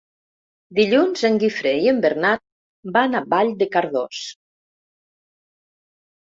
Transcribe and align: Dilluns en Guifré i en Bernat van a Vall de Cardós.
Dilluns 0.77 1.21
en 1.29 1.37
Guifré 1.43 1.73
i 1.83 1.91
en 1.91 1.99
Bernat 2.07 2.43
van 2.97 3.13
a 3.13 3.23
Vall 3.37 3.55
de 3.63 3.71
Cardós. 3.79 4.25